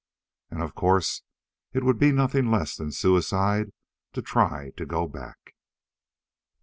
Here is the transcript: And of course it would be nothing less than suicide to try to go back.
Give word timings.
And 0.49 0.63
of 0.63 0.73
course 0.73 1.21
it 1.73 1.83
would 1.83 1.99
be 1.99 2.11
nothing 2.11 2.49
less 2.49 2.75
than 2.75 2.91
suicide 2.91 3.71
to 4.13 4.23
try 4.23 4.71
to 4.75 4.85
go 4.87 5.07
back. 5.07 5.53